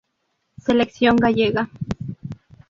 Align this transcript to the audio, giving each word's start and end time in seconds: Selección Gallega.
Selección 0.65 1.15
Gallega. 1.15 1.69